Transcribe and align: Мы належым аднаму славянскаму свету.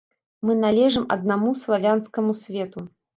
Мы 0.49 0.53
належым 0.61 1.05
аднаму 1.15 1.51
славянскаму 1.59 2.31
свету. 2.41 2.85